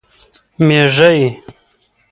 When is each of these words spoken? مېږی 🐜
مېږی 0.67 1.11
🐜 1.21 1.23